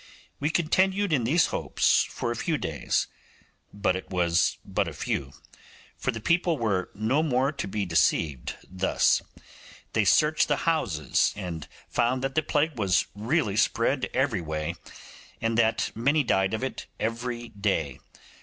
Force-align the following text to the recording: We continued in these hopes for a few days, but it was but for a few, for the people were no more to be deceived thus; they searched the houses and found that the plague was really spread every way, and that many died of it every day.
We 0.39 0.49
continued 0.49 1.13
in 1.13 1.25
these 1.25 1.45
hopes 1.53 2.03
for 2.05 2.31
a 2.31 2.35
few 2.35 2.57
days, 2.57 3.05
but 3.71 3.95
it 3.95 4.09
was 4.09 4.57
but 4.65 4.87
for 4.87 4.89
a 4.89 4.93
few, 4.95 5.31
for 5.95 6.09
the 6.09 6.19
people 6.19 6.57
were 6.57 6.89
no 6.95 7.21
more 7.21 7.51
to 7.51 7.67
be 7.67 7.85
deceived 7.85 8.55
thus; 8.67 9.21
they 9.93 10.03
searched 10.05 10.47
the 10.47 10.55
houses 10.65 11.33
and 11.35 11.67
found 11.87 12.23
that 12.23 12.33
the 12.33 12.41
plague 12.41 12.79
was 12.79 13.05
really 13.13 13.55
spread 13.55 14.09
every 14.11 14.41
way, 14.41 14.73
and 15.39 15.55
that 15.59 15.91
many 15.93 16.23
died 16.23 16.55
of 16.55 16.63
it 16.63 16.87
every 16.99 17.49
day. 17.49 17.99